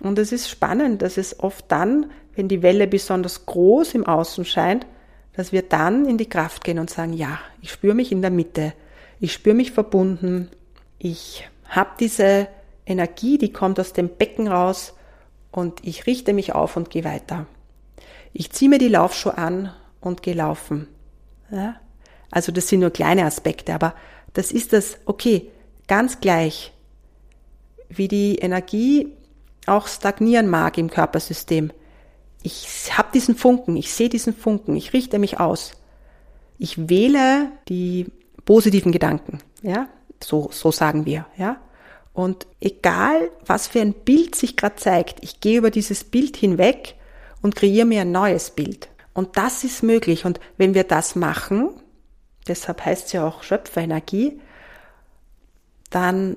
Und 0.00 0.18
es 0.18 0.30
ist 0.30 0.50
spannend, 0.50 1.00
dass 1.00 1.16
es 1.16 1.40
oft 1.40 1.64
dann, 1.68 2.10
wenn 2.34 2.48
die 2.48 2.60
Welle 2.60 2.86
besonders 2.86 3.46
groß 3.46 3.94
im 3.94 4.06
Außen 4.06 4.44
scheint, 4.44 4.84
dass 5.32 5.52
wir 5.52 5.62
dann 5.62 6.04
in 6.04 6.18
die 6.18 6.28
Kraft 6.28 6.64
gehen 6.64 6.78
und 6.78 6.90
sagen, 6.90 7.14
ja, 7.14 7.38
ich 7.62 7.72
spüre 7.72 7.94
mich 7.94 8.12
in 8.12 8.20
der 8.20 8.30
Mitte, 8.30 8.74
ich 9.20 9.32
spüre 9.32 9.56
mich 9.56 9.72
verbunden, 9.72 10.50
ich 10.98 11.48
habe 11.66 11.92
diese 11.98 12.48
Energie, 12.84 13.38
die 13.38 13.54
kommt 13.54 13.80
aus 13.80 13.94
dem 13.94 14.10
Becken 14.10 14.46
raus 14.46 14.92
und 15.52 15.84
ich 15.84 16.06
richte 16.06 16.32
mich 16.32 16.54
auf 16.54 16.76
und 16.76 16.90
gehe 16.90 17.04
weiter. 17.04 17.46
Ich 18.32 18.50
ziehe 18.52 18.68
mir 18.68 18.78
die 18.78 18.88
Laufschuhe 18.88 19.36
an 19.36 19.72
und 20.00 20.22
gehe 20.22 20.34
laufen. 20.34 20.88
Ja? 21.50 21.76
Also 22.30 22.52
das 22.52 22.68
sind 22.68 22.80
nur 22.80 22.90
kleine 22.90 23.24
Aspekte, 23.24 23.74
aber 23.74 23.94
das 24.32 24.52
ist 24.52 24.72
das, 24.72 24.98
okay, 25.06 25.50
ganz 25.88 26.20
gleich, 26.20 26.72
wie 27.88 28.06
die 28.06 28.36
Energie 28.36 29.08
auch 29.66 29.88
stagnieren 29.88 30.48
mag 30.48 30.78
im 30.78 30.90
Körpersystem. 30.90 31.72
Ich 32.42 32.96
habe 32.96 33.08
diesen 33.12 33.36
Funken, 33.36 33.76
ich 33.76 33.92
sehe 33.92 34.08
diesen 34.08 34.34
Funken, 34.34 34.76
ich 34.76 34.92
richte 34.92 35.18
mich 35.18 35.40
aus. 35.40 35.72
Ich 36.58 36.88
wähle 36.88 37.50
die 37.68 38.06
positiven 38.44 38.92
Gedanken, 38.92 39.38
ja, 39.62 39.88
so, 40.22 40.50
so 40.52 40.70
sagen 40.70 41.06
wir, 41.06 41.26
ja. 41.36 41.60
Und 42.12 42.46
egal, 42.60 43.30
was 43.46 43.68
für 43.68 43.80
ein 43.80 43.92
Bild 43.92 44.34
sich 44.34 44.56
gerade 44.56 44.76
zeigt, 44.76 45.22
ich 45.22 45.40
gehe 45.40 45.58
über 45.58 45.70
dieses 45.70 46.04
Bild 46.04 46.36
hinweg 46.36 46.96
und 47.40 47.56
kreiere 47.56 47.86
mir 47.86 48.02
ein 48.02 48.12
neues 48.12 48.50
Bild. 48.50 48.88
Und 49.14 49.36
das 49.36 49.64
ist 49.64 49.82
möglich. 49.82 50.24
Und 50.24 50.40
wenn 50.56 50.74
wir 50.74 50.84
das 50.84 51.14
machen, 51.14 51.70
deshalb 52.46 52.84
heißt 52.84 53.06
es 53.06 53.12
ja 53.12 53.26
auch 53.26 53.42
Schöpferenergie, 53.42 54.40
dann 55.90 56.36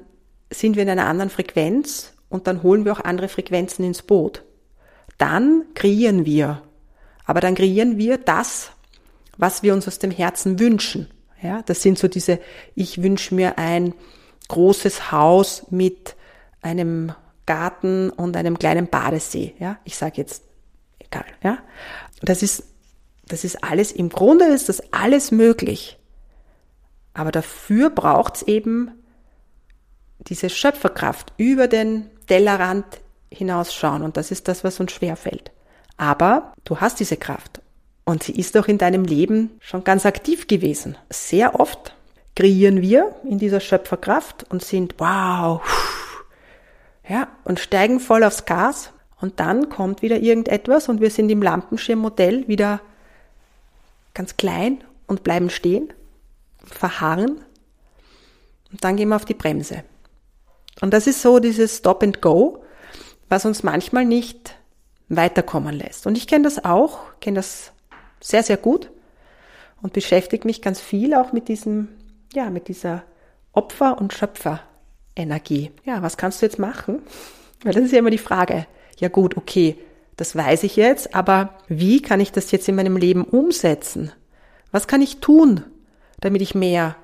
sind 0.50 0.76
wir 0.76 0.84
in 0.84 0.90
einer 0.90 1.08
anderen 1.08 1.30
Frequenz 1.30 2.14
und 2.30 2.48
dann 2.48 2.64
holen 2.64 2.86
wir 2.86 2.94
auch 2.94 3.00
andere 3.00 3.28
Frequenzen 3.28 3.86
ins 3.86 4.02
Boot. 4.02 4.44
Dann 5.18 5.66
kreieren 5.76 6.26
wir. 6.26 6.62
Aber 7.26 7.40
dann 7.40 7.56
kreieren 7.56 7.98
wir 7.98 8.18
das, 8.18 8.72
was 9.38 9.64
wir 9.64 9.74
uns 9.74 9.88
aus 9.88 10.00
dem 10.00 10.12
Herzen 10.12 10.60
wünschen. 10.60 11.10
Ja, 11.42 11.62
das 11.64 11.82
sind 11.82 11.98
so 11.98 12.08
diese, 12.08 12.40
ich 12.76 13.04
wünsche 13.04 13.36
mir 13.36 13.58
ein 13.58 13.94
großes 14.48 15.12
Haus 15.12 15.68
mit 15.70 16.16
einem 16.62 17.14
Garten 17.46 18.10
und 18.10 18.38
einem 18.38 18.58
kleinen 18.58 18.88
Badesee. 18.88 19.56
Ja, 19.60 19.78
ich 19.84 19.98
sage 19.98 20.16
jetzt 20.18 20.44
egal. 21.00 21.26
Ja, 21.44 21.60
das 22.22 22.44
ist, 22.44 22.64
das 23.28 23.44
ist 23.44 23.64
alles, 23.64 23.92
im 23.92 24.10
Grunde 24.10 24.46
ist 24.46 24.70
das 24.70 24.82
alles 24.94 25.32
möglich. 25.32 25.98
Aber 27.14 27.32
dafür 27.32 27.90
braucht 27.90 28.38
es 28.38 28.44
eben 28.44 28.92
diese 30.20 30.50
Schöpferkraft 30.50 31.34
über 31.38 31.68
den 31.68 32.10
Tellerrand 32.28 32.86
hinausschauen. 33.30 34.02
Und 34.02 34.18
das 34.18 34.32
ist 34.32 34.48
das, 34.48 34.64
was 34.64 34.80
uns 34.80 34.92
schwerfällt. 34.92 35.52
Aber 35.98 36.54
du 36.64 36.80
hast 36.80 37.00
diese 37.00 37.18
Kraft. 37.18 37.62
Und 38.06 38.24
sie 38.24 38.34
ist 38.34 38.58
auch 38.58 38.68
in 38.68 38.78
deinem 38.78 39.06
Leben 39.06 39.52
schon 39.60 39.84
ganz 39.84 40.06
aktiv 40.06 40.48
gewesen. 40.48 40.98
Sehr 41.10 41.60
oft 41.60 41.96
kreieren 42.36 42.82
wir 42.82 43.16
in 43.24 43.40
dieser 43.40 43.60
Schöpferkraft 43.60 44.46
und 44.50 44.64
sind 44.64 44.96
wow, 44.98 45.62
ja, 47.08 47.28
und 47.44 47.60
steigen 47.60 48.00
voll 48.00 48.24
aufs 48.24 48.46
Gas 48.46 48.92
und 49.20 49.40
dann 49.40 49.70
kommt 49.70 50.02
wieder 50.02 50.18
irgendetwas 50.18 50.90
und 50.90 51.02
wir 51.02 51.10
sind 51.10 51.30
im 51.30 51.42
Lampenschirmmodell 51.42 52.48
wieder 52.48 52.82
ganz 54.14 54.38
klein 54.38 54.84
und 55.08 55.24
bleiben 55.24 55.50
stehen, 55.50 55.94
verharren 56.64 57.42
und 58.72 58.84
dann 58.84 58.96
gehen 58.96 59.10
wir 59.10 59.16
auf 59.16 59.26
die 59.26 59.34
Bremse. 59.34 59.84
Und 60.82 60.94
das 60.94 61.08
ist 61.08 61.22
so 61.22 61.40
dieses 61.40 61.78
Stop 61.78 62.02
and 62.04 62.22
Go, 62.22 62.64
was 63.30 63.46
uns 63.46 63.64
manchmal 63.64 64.06
nicht 64.06 64.56
weiterkommen 65.10 65.76
lässt. 65.76 66.08
Und 66.08 66.18
ich 66.18 66.28
kenne 66.28 66.44
das 66.44 66.66
auch, 66.66 67.00
kenne 67.20 67.36
das 67.36 67.72
sehr, 68.20 68.44
sehr 68.44 68.58
gut 68.58 68.90
und 69.82 69.94
beschäftige 69.94 70.48
mich 70.48 70.62
ganz 70.62 70.82
viel 70.82 71.14
auch 71.14 71.34
mit 71.34 71.48
diesem, 71.48 71.90
ja, 72.34 72.50
mit 72.50 72.68
dieser 72.68 73.04
Opfer- 73.52 74.00
und 74.00 74.14
Schöpferenergie. 74.14 75.72
Ja, 75.86 76.02
was 76.02 76.18
kannst 76.18 76.42
du 76.42 76.46
jetzt 76.46 76.60
machen? 76.60 77.02
Weil 77.64 77.74
das 77.74 77.84
ist 77.84 77.92
ja 77.94 78.00
immer 78.00 78.10
die 78.10 78.18
Frage 78.18 78.66
ja 79.00 79.10
gut, 79.10 79.38
okay, 79.38 79.78
das 80.18 80.36
weiß 80.36 80.64
ich 80.64 80.76
jetzt, 80.76 81.16
aber 81.16 81.58
wie 81.68 82.02
kann 82.02 82.20
ich 82.20 82.32
das 82.32 82.52
jetzt 82.52 82.68
in 82.70 82.76
meinem 82.76 82.98
Leben 82.98 83.24
umsetzen? 83.24 84.12
Was 84.72 84.88
kann 84.88 85.02
ich 85.02 85.20
tun, 85.20 85.64
damit 86.20 86.42
ich 86.42 86.56
mehr 86.56 86.96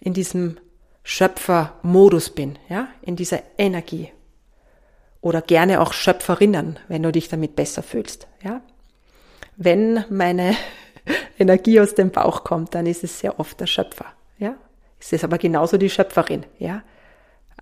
in 0.00 0.12
diesem 0.12 0.58
Schöpfermodus 1.04 2.30
bin, 2.30 2.58
ja, 2.68 2.88
in 3.02 3.16
dieser 3.16 3.40
Energie? 3.56 4.12
Oder 5.20 5.42
gerne 5.42 5.80
auch 5.80 5.92
Schöpferinnen, 5.92 6.78
wenn 6.88 7.02
du 7.02 7.12
dich 7.12 7.28
damit 7.28 7.56
besser 7.56 7.82
fühlst, 7.82 8.28
ja? 8.42 8.60
Wenn 9.56 10.04
meine 10.08 10.54
Energie 11.38 11.80
aus 11.80 11.94
dem 11.94 12.10
Bauch 12.10 12.44
kommt, 12.44 12.74
dann 12.74 12.86
ist 12.86 13.02
es 13.02 13.18
sehr 13.18 13.40
oft 13.40 13.58
der 13.58 13.66
Schöpfer, 13.66 14.06
ja? 14.98 15.04
Es 15.06 15.12
ist 15.12 15.24
aber 15.24 15.38
genauso 15.38 15.78
die 15.78 15.90
Schöpferin, 15.90 16.44
ja? 16.58 16.82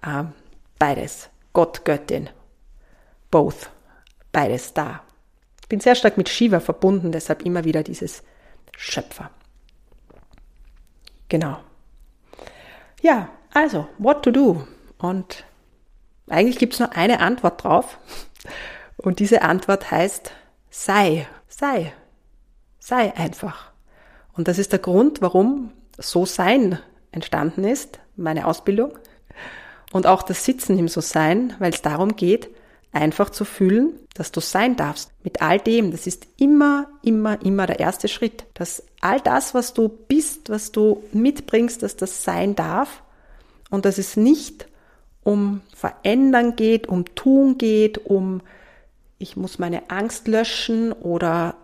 Ähm, 0.04 0.32
beides. 0.78 1.30
Gott, 1.52 1.84
Göttin, 1.84 2.28
both, 3.30 3.70
beides 4.30 4.74
da. 4.74 5.02
Ich 5.62 5.68
bin 5.68 5.80
sehr 5.80 5.94
stark 5.94 6.18
mit 6.18 6.28
Shiva 6.28 6.60
verbunden, 6.60 7.12
deshalb 7.12 7.42
immer 7.42 7.64
wieder 7.64 7.82
dieses 7.82 8.22
Schöpfer. 8.76 9.30
Genau. 11.28 11.58
Ja, 13.00 13.30
also, 13.54 13.88
what 13.98 14.22
to 14.22 14.30
do? 14.30 14.66
Und 14.98 15.44
eigentlich 16.28 16.58
gibt 16.58 16.74
es 16.74 16.80
nur 16.80 16.94
eine 16.94 17.20
Antwort 17.20 17.64
drauf. 17.64 17.98
Und 18.98 19.18
diese 19.18 19.42
Antwort 19.42 19.90
heißt, 19.90 20.32
sei, 20.70 21.26
sei, 21.48 21.92
sei 22.78 23.16
einfach. 23.16 23.72
Und 24.34 24.48
das 24.48 24.58
ist 24.58 24.72
der 24.72 24.78
Grund, 24.78 25.22
warum 25.22 25.72
So 25.98 26.26
Sein 26.26 26.78
entstanden 27.12 27.64
ist, 27.64 27.98
meine 28.16 28.46
Ausbildung. 28.46 28.98
Und 29.92 30.06
auch 30.06 30.22
das 30.22 30.44
Sitzen 30.44 30.78
im 30.78 30.88
So 30.88 31.00
Sein, 31.00 31.54
weil 31.58 31.72
es 31.72 31.82
darum 31.82 32.16
geht, 32.16 32.48
einfach 32.92 33.30
zu 33.30 33.44
fühlen, 33.44 33.92
dass 34.14 34.32
du 34.32 34.40
sein 34.40 34.76
darfst. 34.76 35.10
Mit 35.22 35.42
all 35.42 35.58
dem, 35.58 35.90
das 35.90 36.06
ist 36.06 36.26
immer, 36.38 36.88
immer, 37.02 37.40
immer 37.44 37.66
der 37.66 37.78
erste 37.78 38.08
Schritt. 38.08 38.44
Dass 38.54 38.82
all 39.00 39.20
das, 39.20 39.54
was 39.54 39.74
du 39.74 39.88
bist, 39.88 40.48
was 40.50 40.72
du 40.72 41.04
mitbringst, 41.12 41.82
dass 41.82 41.96
das 41.96 42.24
sein 42.24 42.54
darf 42.56 43.02
und 43.70 43.84
dass 43.84 43.98
es 43.98 44.16
nicht 44.16 44.66
um 45.22 45.60
Verändern 45.74 46.56
geht, 46.56 46.86
um 46.86 47.04
Tun 47.14 47.58
geht, 47.58 47.98
um 48.06 48.40
ich 49.18 49.36
muss 49.36 49.58
meine 49.58 49.90
Angst 49.90 50.28
löschen 50.28 50.92
oder 50.92 51.56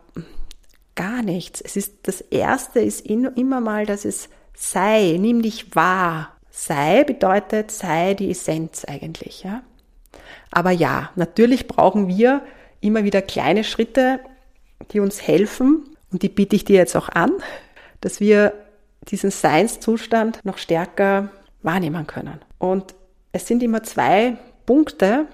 gar 0.95 1.23
nichts. 1.23 1.61
Es 1.61 1.77
ist 1.77 1.95
das 2.03 2.21
erste 2.21 2.81
ist 2.81 3.07
immer 3.07 3.61
mal, 3.61 3.87
dass 3.87 4.05
es 4.05 4.29
sei, 4.55 5.17
nimm 5.19 5.43
dich 5.43 5.75
wahr. 5.75 6.37
Sei 6.51 7.05
bedeutet 7.05 7.71
sei 7.71 8.15
die 8.15 8.31
Essenz 8.31 8.85
eigentlich, 8.85 9.43
ja? 9.43 9.63
Aber 10.51 10.71
ja, 10.71 11.11
natürlich 11.17 11.67
brauchen 11.67 12.09
wir 12.09 12.43
immer 12.81 13.05
wieder 13.05 13.23
kleine 13.23 13.65
Schritte, 13.65 14.21
die 14.93 15.01
uns 15.01 15.27
helfen. 15.27 15.97
Und 16.13 16.23
die 16.23 16.29
biete 16.29 16.57
ich 16.57 16.65
dir 16.65 16.77
jetzt 16.77 16.95
auch 16.95 17.09
an, 17.09 17.33
dass 18.03 18.21
wir 18.21 18.53
diesen 19.09 19.31
Seinszustand 19.31 20.45
noch 20.45 20.59
stärker 20.59 21.31
wahrnehmen 21.63 22.07
können. 22.07 22.41
Und 22.59 22.95
es 23.33 23.47
sind 23.47 23.63
immer 23.63 23.83
zwei 23.83 24.37
Punkte, 24.67 25.27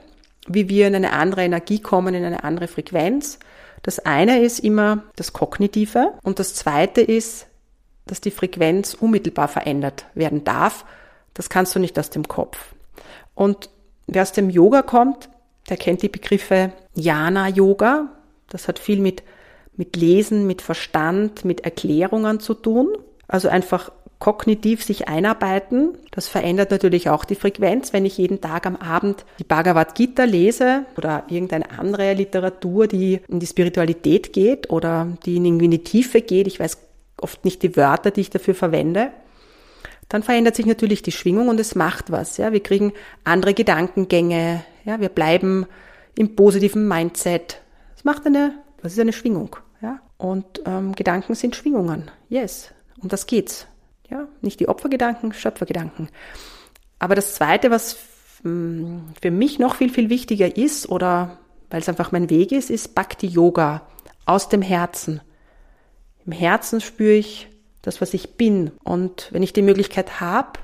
wie 0.46 0.68
wir 0.68 0.86
in 0.86 0.94
eine 0.94 1.12
andere 1.12 1.42
Energie 1.42 1.80
kommen, 1.80 2.14
in 2.14 2.24
eine 2.24 2.44
andere 2.44 2.68
Frequenz. 2.68 3.38
Das 3.82 3.98
eine 3.98 4.40
ist 4.40 4.60
immer 4.60 5.02
das 5.16 5.32
Kognitive 5.32 6.14
und 6.22 6.38
das 6.38 6.54
zweite 6.54 7.00
ist, 7.00 7.46
dass 8.10 8.20
die 8.20 8.30
Frequenz 8.30 8.94
unmittelbar 8.94 9.48
verändert 9.48 10.06
werden 10.14 10.44
darf. 10.44 10.84
Das 11.34 11.48
kannst 11.48 11.74
du 11.74 11.78
nicht 11.78 11.98
aus 11.98 12.10
dem 12.10 12.26
Kopf. 12.26 12.74
Und 13.34 13.70
wer 14.06 14.22
aus 14.22 14.32
dem 14.32 14.50
Yoga 14.50 14.82
kommt, 14.82 15.28
der 15.68 15.76
kennt 15.76 16.02
die 16.02 16.08
Begriffe 16.08 16.72
Jana 16.94 17.48
Yoga. 17.48 18.08
Das 18.48 18.66
hat 18.66 18.78
viel 18.78 19.00
mit, 19.00 19.22
mit 19.76 19.96
Lesen, 19.96 20.46
mit 20.46 20.62
Verstand, 20.62 21.44
mit 21.44 21.60
Erklärungen 21.60 22.40
zu 22.40 22.54
tun. 22.54 22.88
Also 23.28 23.48
einfach 23.48 23.92
kognitiv 24.18 24.82
sich 24.82 25.08
einarbeiten. 25.08 25.96
Das 26.10 26.26
verändert 26.26 26.70
natürlich 26.70 27.08
auch 27.08 27.24
die 27.24 27.36
Frequenz. 27.36 27.92
Wenn 27.92 28.04
ich 28.04 28.18
jeden 28.18 28.40
Tag 28.40 28.66
am 28.66 28.76
Abend 28.76 29.24
die 29.38 29.44
Bhagavad 29.44 29.94
Gita 29.94 30.24
lese 30.24 30.84
oder 30.96 31.24
irgendeine 31.28 31.70
andere 31.78 32.14
Literatur, 32.14 32.88
die 32.88 33.20
in 33.28 33.38
die 33.38 33.46
Spiritualität 33.46 34.32
geht 34.32 34.70
oder 34.70 35.06
die 35.24 35.36
irgendwie 35.36 35.66
in 35.66 35.70
die 35.70 35.84
Tiefe 35.84 36.20
geht, 36.20 36.46
ich 36.46 36.58
weiß 36.58 36.87
oft 37.22 37.44
nicht 37.44 37.62
die 37.62 37.76
Wörter, 37.76 38.10
die 38.10 38.22
ich 38.22 38.30
dafür 38.30 38.54
verwende, 38.54 39.10
dann 40.08 40.22
verändert 40.22 40.56
sich 40.56 40.66
natürlich 40.66 41.02
die 41.02 41.12
Schwingung 41.12 41.48
und 41.48 41.60
es 41.60 41.74
macht 41.74 42.10
was. 42.10 42.38
Ja, 42.38 42.52
wir 42.52 42.62
kriegen 42.62 42.92
andere 43.24 43.54
Gedankengänge. 43.54 44.64
Ja, 44.84 45.00
wir 45.00 45.10
bleiben 45.10 45.66
im 46.16 46.34
positiven 46.34 46.88
Mindset. 46.88 47.60
Es 47.96 48.04
macht 48.04 48.26
eine, 48.26 48.54
was 48.82 48.92
ist 48.92 49.00
eine 49.00 49.12
Schwingung? 49.12 49.56
Ja, 49.82 50.00
und 50.16 50.62
ähm, 50.64 50.94
Gedanken 50.94 51.34
sind 51.34 51.54
Schwingungen. 51.54 52.10
Yes, 52.28 52.72
um 53.00 53.08
das 53.08 53.26
geht's. 53.26 53.66
Ja, 54.08 54.26
nicht 54.40 54.58
die 54.60 54.68
Opfergedanken, 54.68 55.32
Schöpfergedanken. 55.34 56.08
Aber 56.98 57.14
das 57.14 57.34
Zweite, 57.34 57.70
was 57.70 57.98
hm, 58.42 59.10
für 59.20 59.30
mich 59.30 59.58
noch 59.58 59.74
viel, 59.74 59.90
viel 59.90 60.08
wichtiger 60.08 60.56
ist 60.56 60.88
oder 60.88 61.38
weil 61.70 61.82
es 61.82 61.88
einfach 61.88 62.12
mein 62.12 62.30
Weg 62.30 62.50
ist, 62.52 62.70
ist 62.70 62.94
Bhakti 62.94 63.26
Yoga 63.26 63.82
aus 64.24 64.48
dem 64.48 64.62
Herzen. 64.62 65.20
Im 66.28 66.32
Herzen 66.32 66.82
spüre 66.82 67.14
ich 67.14 67.48
das, 67.80 68.02
was 68.02 68.12
ich 68.12 68.36
bin. 68.36 68.72
Und 68.84 69.28
wenn 69.30 69.42
ich 69.42 69.54
die 69.54 69.62
Möglichkeit 69.62 70.20
habe, 70.20 70.58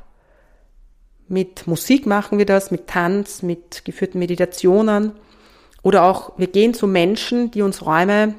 mit 1.26 1.66
Musik 1.66 2.04
machen 2.04 2.36
wir 2.36 2.44
das, 2.44 2.70
mit 2.70 2.86
Tanz, 2.86 3.40
mit 3.40 3.82
geführten 3.86 4.18
Meditationen 4.18 5.12
oder 5.82 6.02
auch 6.02 6.36
wir 6.36 6.48
gehen 6.48 6.74
zu 6.74 6.86
Menschen, 6.86 7.50
die 7.50 7.62
uns 7.62 7.86
Räume 7.86 8.34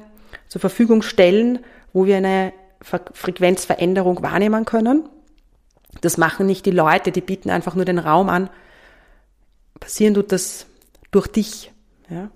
zur 0.46 0.60
Verfügung 0.60 1.02
stellen, 1.02 1.64
wo 1.92 2.06
wir 2.06 2.16
eine 2.18 2.52
Frequenzveränderung 2.80 4.22
wahrnehmen 4.22 4.64
können. 4.64 5.08
Das 6.02 6.18
machen 6.18 6.46
nicht 6.46 6.64
die 6.64 6.70
Leute, 6.70 7.10
die 7.10 7.22
bieten 7.22 7.50
einfach 7.50 7.74
nur 7.74 7.86
den 7.86 7.98
Raum 7.98 8.28
an. 8.28 8.50
Passieren 9.80 10.14
tut 10.14 10.30
das 10.30 10.66
durch 11.10 11.26
dich. 11.26 11.72
Ja? 12.08 12.30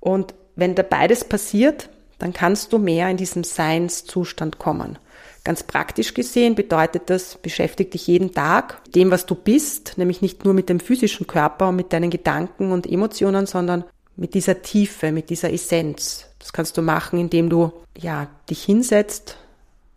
Und 0.00 0.34
wenn 0.56 0.74
da 0.74 0.82
beides 0.82 1.22
passiert, 1.22 1.90
dann 2.18 2.32
kannst 2.32 2.72
du 2.72 2.78
mehr 2.78 3.08
in 3.08 3.16
diesem 3.16 3.44
Seinszustand 3.44 4.58
kommen. 4.58 4.98
Ganz 5.44 5.62
praktisch 5.62 6.14
gesehen 6.14 6.54
bedeutet 6.54 7.04
das, 7.06 7.38
beschäftige 7.38 7.90
dich 7.90 8.06
jeden 8.06 8.32
Tag 8.32 8.82
mit 8.84 8.96
dem, 8.96 9.10
was 9.10 9.24
du 9.24 9.34
bist, 9.34 9.96
nämlich 9.96 10.20
nicht 10.20 10.44
nur 10.44 10.52
mit 10.52 10.68
dem 10.68 10.80
physischen 10.80 11.26
Körper 11.26 11.68
und 11.68 11.76
mit 11.76 11.92
deinen 11.92 12.10
Gedanken 12.10 12.72
und 12.72 12.86
Emotionen, 12.86 13.46
sondern 13.46 13.84
mit 14.16 14.34
dieser 14.34 14.62
Tiefe, 14.62 15.12
mit 15.12 15.30
dieser 15.30 15.52
Essenz. 15.52 16.26
Das 16.38 16.52
kannst 16.52 16.76
du 16.76 16.82
machen, 16.82 17.18
indem 17.18 17.48
du 17.48 17.72
ja 17.96 18.28
dich 18.50 18.64
hinsetzt, 18.64 19.36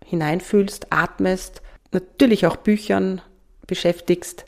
hineinfühlst, 0.06 0.88
atmest, 0.92 1.62
natürlich 1.92 2.46
auch 2.46 2.56
Büchern 2.56 3.22
beschäftigst, 3.68 4.46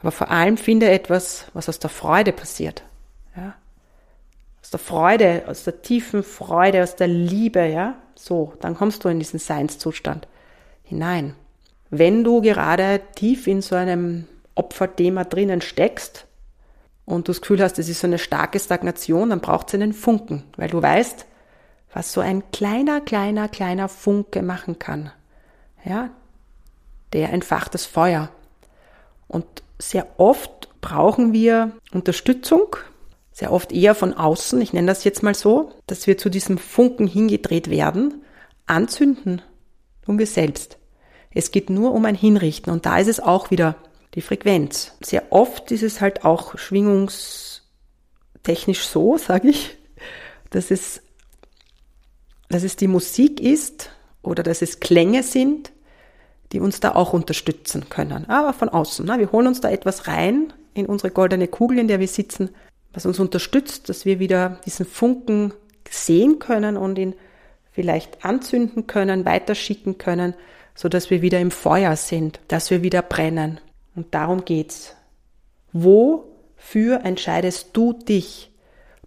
aber 0.00 0.12
vor 0.12 0.30
allem 0.30 0.56
finde 0.56 0.90
etwas, 0.90 1.46
was 1.52 1.68
aus 1.68 1.78
der 1.78 1.90
Freude 1.90 2.32
passiert. 2.32 2.82
Aus 4.70 4.78
der 4.78 4.86
Freude, 4.86 5.42
aus 5.48 5.64
der 5.64 5.82
tiefen 5.82 6.22
Freude, 6.22 6.84
aus 6.84 6.94
der 6.94 7.08
Liebe, 7.08 7.66
ja, 7.66 7.96
so, 8.14 8.52
dann 8.60 8.76
kommst 8.76 9.02
du 9.02 9.08
in 9.08 9.18
diesen 9.18 9.40
Seinszustand 9.40 10.28
hinein. 10.84 11.34
Wenn 11.90 12.22
du 12.22 12.40
gerade 12.40 13.00
tief 13.16 13.48
in 13.48 13.62
so 13.62 13.74
einem 13.74 14.28
Opferthema 14.54 15.24
drinnen 15.24 15.60
steckst, 15.60 16.24
und 17.04 17.26
du 17.26 17.32
das 17.32 17.40
Gefühl 17.40 17.60
hast, 17.64 17.80
es 17.80 17.88
ist 17.88 17.98
so 17.98 18.06
eine 18.06 18.20
starke 18.20 18.60
Stagnation, 18.60 19.30
dann 19.30 19.40
braucht 19.40 19.66
es 19.66 19.74
einen 19.74 19.92
Funken, 19.92 20.44
weil 20.56 20.70
du 20.70 20.80
weißt, 20.80 21.26
was 21.92 22.12
so 22.12 22.20
ein 22.20 22.48
kleiner, 22.52 23.00
kleiner, 23.00 23.48
kleiner 23.48 23.88
Funke 23.88 24.40
machen 24.40 24.78
kann. 24.78 25.10
Ja, 25.84 26.10
der 27.12 27.32
entfacht 27.32 27.74
das 27.74 27.86
Feuer. 27.86 28.28
Und 29.26 29.46
sehr 29.80 30.06
oft 30.16 30.68
brauchen 30.80 31.32
wir 31.32 31.72
Unterstützung, 31.90 32.76
sehr 33.40 33.52
oft 33.52 33.72
eher 33.72 33.94
von 33.94 34.12
außen, 34.12 34.60
ich 34.60 34.74
nenne 34.74 34.86
das 34.86 35.02
jetzt 35.02 35.22
mal 35.22 35.34
so, 35.34 35.72
dass 35.86 36.06
wir 36.06 36.18
zu 36.18 36.28
diesem 36.28 36.58
Funken 36.58 37.06
hingedreht 37.06 37.70
werden, 37.70 38.22
anzünden, 38.66 39.40
tun 40.04 40.18
wir 40.18 40.26
selbst. 40.26 40.76
Es 41.32 41.50
geht 41.50 41.70
nur 41.70 41.94
um 41.94 42.04
ein 42.04 42.14
Hinrichten 42.14 42.70
und 42.70 42.84
da 42.84 42.98
ist 42.98 43.08
es 43.08 43.18
auch 43.18 43.50
wieder 43.50 43.76
die 44.14 44.20
Frequenz. 44.20 44.92
Sehr 45.02 45.32
oft 45.32 45.72
ist 45.72 45.82
es 45.82 46.02
halt 46.02 46.26
auch 46.26 46.58
schwingungstechnisch 46.58 48.86
so, 48.86 49.16
sage 49.18 49.48
ich, 49.48 49.78
dass 50.50 50.70
es, 50.70 51.00
dass 52.50 52.62
es 52.62 52.76
die 52.76 52.88
Musik 52.88 53.40
ist 53.40 53.88
oder 54.22 54.42
dass 54.42 54.60
es 54.60 54.80
Klänge 54.80 55.22
sind, 55.22 55.72
die 56.52 56.60
uns 56.60 56.80
da 56.80 56.94
auch 56.94 57.14
unterstützen 57.14 57.88
können. 57.88 58.28
Aber 58.28 58.52
von 58.52 58.68
außen. 58.68 59.06
Na, 59.06 59.18
wir 59.18 59.32
holen 59.32 59.46
uns 59.46 59.62
da 59.62 59.70
etwas 59.70 60.08
rein 60.08 60.52
in 60.74 60.84
unsere 60.84 61.10
goldene 61.10 61.48
Kugel, 61.48 61.78
in 61.78 61.88
der 61.88 62.00
wir 62.00 62.08
sitzen, 62.08 62.50
was 62.92 63.06
uns 63.06 63.18
unterstützt, 63.18 63.88
dass 63.88 64.04
wir 64.04 64.18
wieder 64.18 64.60
diesen 64.64 64.86
Funken 64.86 65.52
sehen 65.88 66.38
können 66.38 66.76
und 66.76 66.98
ihn 66.98 67.14
vielleicht 67.72 68.24
anzünden 68.24 68.86
können, 68.86 69.24
weiterschicken 69.24 69.98
können, 69.98 70.34
so 70.74 70.88
dass 70.88 71.10
wir 71.10 71.22
wieder 71.22 71.40
im 71.40 71.50
Feuer 71.50 71.96
sind, 71.96 72.40
dass 72.48 72.70
wir 72.70 72.82
wieder 72.82 73.02
brennen. 73.02 73.60
Und 73.94 74.14
darum 74.14 74.44
geht's. 74.44 74.94
Wofür 75.72 77.04
entscheidest 77.04 77.70
du 77.74 77.92
dich? 77.92 78.50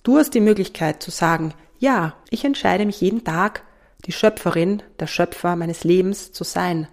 Du 0.03 0.17
hast 0.17 0.33
die 0.33 0.39
Möglichkeit 0.39 1.01
zu 1.01 1.11
sagen, 1.11 1.53
ja, 1.79 2.15
ich 2.29 2.45
entscheide 2.45 2.85
mich 2.85 3.01
jeden 3.01 3.23
Tag, 3.23 3.63
die 4.05 4.11
Schöpferin, 4.11 4.83
der 4.99 5.07
Schöpfer 5.07 5.55
meines 5.55 5.83
Lebens 5.83 6.31
zu 6.31 6.43
sein. 6.43 6.87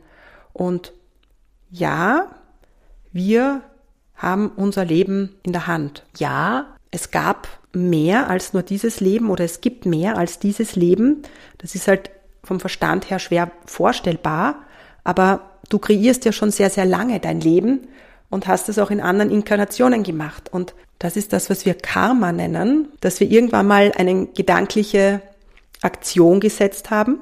Und 0.52 0.92
ja, 1.70 2.34
wir 3.12 3.62
haben 4.14 4.50
unser 4.50 4.84
Leben 4.84 5.36
in 5.42 5.52
der 5.52 5.66
Hand. 5.66 6.04
Ja, 6.18 6.76
es 6.90 7.10
gab 7.10 7.48
mehr 7.72 8.28
als 8.28 8.52
nur 8.52 8.62
dieses 8.62 9.00
Leben 9.00 9.30
oder 9.30 9.44
es 9.44 9.60
gibt 9.60 9.86
mehr 9.86 10.16
als 10.16 10.38
dieses 10.38 10.76
Leben. 10.76 11.22
Das 11.58 11.74
ist 11.74 11.88
halt 11.88 12.10
vom 12.42 12.58
Verstand 12.58 13.10
her 13.10 13.18
schwer 13.18 13.50
vorstellbar, 13.66 14.56
aber 15.04 15.50
du 15.68 15.78
kreierst 15.78 16.24
ja 16.24 16.32
schon 16.32 16.50
sehr, 16.50 16.70
sehr 16.70 16.84
lange 16.84 17.20
dein 17.20 17.40
Leben 17.40 17.88
und 18.28 18.46
hast 18.46 18.68
es 18.68 18.78
auch 18.78 18.90
in 18.90 19.00
anderen 19.00 19.30
Inkarnationen 19.30 20.02
gemacht. 20.02 20.48
Und 20.52 20.74
das 20.98 21.16
ist 21.16 21.32
das, 21.32 21.48
was 21.48 21.64
wir 21.64 21.74
Karma 21.74 22.32
nennen, 22.32 22.88
dass 23.00 23.20
wir 23.20 23.30
irgendwann 23.30 23.66
mal 23.66 23.92
eine 23.96 24.26
gedankliche 24.26 25.22
Aktion 25.82 26.40
gesetzt 26.40 26.90
haben. 26.90 27.20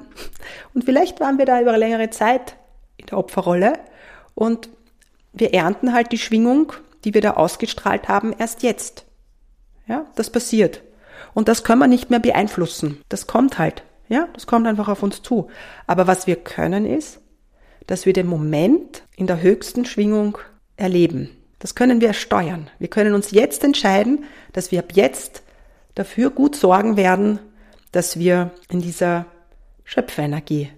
Und 0.73 0.83
vielleicht 0.83 1.19
waren 1.19 1.37
wir 1.37 1.45
da 1.45 1.61
über 1.61 1.77
längere 1.77 2.09
Zeit 2.09 2.55
in 2.97 3.05
der 3.05 3.17
Opferrolle 3.17 3.73
und 4.35 4.69
wir 5.31 5.53
ernten 5.53 5.93
halt 5.93 6.11
die 6.11 6.17
Schwingung, 6.17 6.73
die 7.03 7.13
wir 7.13 7.21
da 7.21 7.31
ausgestrahlt 7.31 8.07
haben, 8.07 8.33
erst 8.37 8.63
jetzt. 8.63 9.05
Ja, 9.89 10.05
das 10.15 10.29
passiert. 10.29 10.81
Und 11.33 11.49
das 11.49 11.63
können 11.65 11.79
wir 11.79 11.87
nicht 11.87 12.09
mehr 12.09 12.19
beeinflussen. 12.19 13.01
Das 13.09 13.27
kommt 13.27 13.59
halt. 13.59 13.83
Ja, 14.07 14.29
das 14.33 14.47
kommt 14.47 14.65
einfach 14.67 14.87
auf 14.87 15.03
uns 15.03 15.21
zu. 15.21 15.49
Aber 15.87 16.07
was 16.07 16.27
wir 16.27 16.37
können 16.37 16.85
ist, 16.85 17.19
dass 17.87 18.05
wir 18.05 18.13
den 18.13 18.27
Moment 18.27 19.03
in 19.17 19.27
der 19.27 19.41
höchsten 19.41 19.83
Schwingung 19.83 20.37
erleben. 20.77 21.29
Das 21.57 21.75
können 21.75 22.01
wir 22.01 22.13
steuern. 22.13 22.69
Wir 22.79 22.87
können 22.87 23.13
uns 23.13 23.31
jetzt 23.31 23.63
entscheiden, 23.63 24.23
dass 24.53 24.71
wir 24.71 24.79
ab 24.79 24.93
jetzt 24.93 25.43
dafür 25.95 26.29
gut 26.29 26.55
sorgen 26.55 26.95
werden, 26.95 27.39
dass 27.91 28.17
wir 28.17 28.51
in 28.69 28.81
dieser 28.81 29.25
Schöpferenergie 29.83 30.69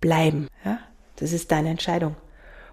bleiben. 0.00 0.48
Ja? 0.64 0.78
Das 1.16 1.32
ist 1.32 1.50
deine 1.50 1.70
Entscheidung. 1.70 2.16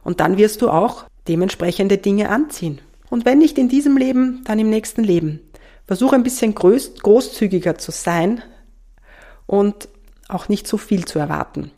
Und 0.04 0.20
dann 0.20 0.38
wirst 0.38 0.62
du 0.62 0.70
auch 0.70 1.06
dementsprechende 1.28 1.98
Dinge 1.98 2.30
anziehen. 2.30 2.80
Und 3.10 3.26
wenn 3.26 3.40
nicht 3.40 3.58
in 3.58 3.68
diesem 3.68 3.98
Leben, 3.98 4.44
dann 4.46 4.60
im 4.60 4.70
nächsten 4.70 5.04
Leben. 5.04 5.42
Versuche 5.92 6.16
ein 6.16 6.24
bisschen 6.24 6.56
groß, 6.56 7.02
großzügiger 7.02 7.78
zu 7.78 7.92
sein 7.92 8.42
und 9.46 9.90
auch 10.30 10.48
nicht 10.48 10.66
so 10.66 10.78
viel 10.78 11.04
zu 11.04 11.20
erwarten. 11.20 11.70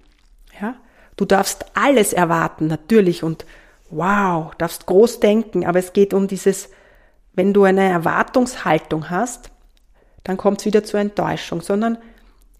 Ja? 0.62 0.76
Du 1.16 1.26
darfst 1.26 1.66
alles 1.74 2.14
erwarten, 2.14 2.68
natürlich, 2.68 3.24
und 3.24 3.48
wow, 3.90 4.54
darfst 4.60 4.86
groß 4.86 5.20
denken, 5.20 5.66
aber 5.66 5.80
es 5.80 5.94
geht 5.94 6.14
um 6.14 6.28
dieses, 6.28 6.70
wenn 7.34 7.56
du 7.56 7.64
eine 7.64 7.90
Erwartungshaltung 7.90 9.10
hast, 9.10 9.50
dann 10.24 10.38
kommt 10.38 10.60
es 10.60 10.68
wieder 10.68 10.84
zur 10.84 11.00
Enttäuschung, 11.00 11.62
sondern 11.62 11.98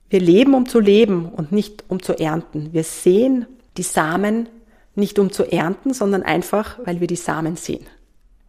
wir 0.10 0.22
leben, 0.22 0.56
um 0.56 0.68
zu 0.68 0.80
leben 0.80 1.30
und 1.30 1.52
nicht 1.52 1.84
um 1.88 2.02
zu 2.02 2.18
ernten. 2.18 2.74
Wir 2.74 2.84
sehen 2.84 3.46
die 3.78 3.84
Samen 3.84 4.50
nicht 4.96 5.20
um 5.20 5.32
zu 5.32 5.44
ernten, 5.44 5.94
sondern 5.94 6.24
einfach, 6.24 6.80
weil 6.84 7.00
wir 7.00 7.06
die 7.06 7.16
Samen 7.16 7.58
sehen. 7.58 7.86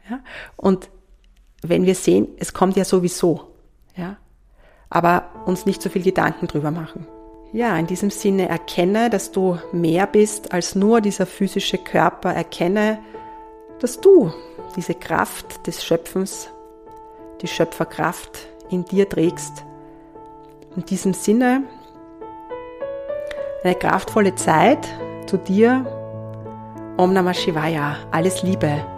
Ja? 0.09 0.21
Und 0.57 0.89
wenn 1.69 1.87
wir 1.87 1.95
sehen, 1.95 2.29
es 2.39 2.53
kommt 2.53 2.77
ja 2.77 2.85
sowieso, 2.85 3.49
ja, 3.97 4.17
aber 4.91 5.25
uns 5.47 5.67
nicht 5.67 5.83
so 5.83 5.89
viel 5.89 6.03
Gedanken 6.03 6.47
drüber 6.47 6.71
machen. 6.71 7.07
Ja, 7.53 7.77
in 7.79 7.87
diesem 7.87 8.11
Sinne 8.11 8.49
erkenne, 8.49 9.11
dass 9.11 9.31
du 9.31 9.59
mehr 9.73 10.07
bist 10.09 10.53
als 10.53 10.75
nur 10.75 11.01
dieser 11.01 11.25
physische 11.25 11.79
Körper. 11.79 12.33
Erkenne, 12.33 12.99
dass 13.79 14.01
du 14.01 14.33
diese 14.75 14.95
Kraft 14.95 15.65
des 15.67 15.85
Schöpfens, 15.85 16.51
die 17.43 17.47
Schöpferkraft 17.47 18.49
in 18.71 18.85
dir 18.85 19.09
trägst. 19.09 19.65
In 20.75 20.85
diesem 20.85 21.15
Sinne 21.15 21.63
eine 23.63 23.77
kraftvolle 23.77 24.35
Zeit 24.35 24.89
zu 25.27 25.37
dir. 25.37 25.87
Om 26.97 27.13
Namah 27.13 27.35
Shivaya. 27.35 27.97
Alles 28.11 28.43
Liebe. 28.43 28.94